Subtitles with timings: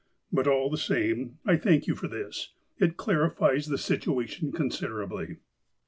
[0.33, 2.53] But, all the same, I thank you for this.
[2.79, 5.37] It clarifies the situation considerably."